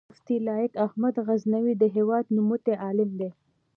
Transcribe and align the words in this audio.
مفتي 0.09 0.37
لائق 0.47 0.73
احمد 0.87 1.15
غزنوي 1.27 1.73
د 1.77 1.83
هېواد 1.95 2.25
نوموتی 2.35 2.73
عالم 2.83 3.09
دی 3.19 3.29